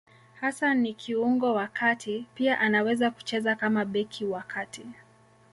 [0.39, 4.85] Hasa ni kiungo wa kati; pia anaweza kucheza kama beki wa kati.